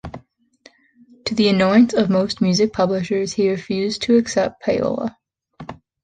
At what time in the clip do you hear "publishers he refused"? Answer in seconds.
2.73-4.01